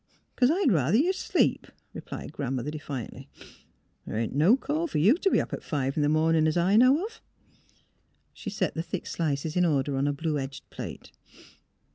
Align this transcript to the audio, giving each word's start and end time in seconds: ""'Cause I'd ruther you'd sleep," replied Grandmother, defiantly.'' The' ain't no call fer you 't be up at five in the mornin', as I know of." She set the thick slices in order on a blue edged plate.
""'Cause 0.35 0.49
I'd 0.51 0.71
ruther 0.71 0.95
you'd 0.95 1.13
sleep," 1.13 1.67
replied 1.93 2.33
Grandmother, 2.33 2.71
defiantly.'' 2.71 3.29
The' 4.07 4.15
ain't 4.15 4.33
no 4.33 4.57
call 4.57 4.87
fer 4.87 4.97
you 4.97 5.13
't 5.13 5.29
be 5.29 5.39
up 5.39 5.53
at 5.53 5.61
five 5.61 5.95
in 5.95 6.01
the 6.01 6.09
mornin', 6.09 6.47
as 6.47 6.57
I 6.57 6.75
know 6.75 7.05
of." 7.05 7.21
She 8.33 8.49
set 8.49 8.73
the 8.73 8.81
thick 8.81 9.05
slices 9.05 9.55
in 9.55 9.63
order 9.63 9.95
on 9.95 10.07
a 10.07 10.13
blue 10.13 10.39
edged 10.39 10.67
plate. 10.71 11.11